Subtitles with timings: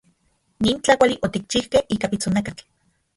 [0.67, 2.65] Nin tlakuali otikchijkej ika pitsonakatl.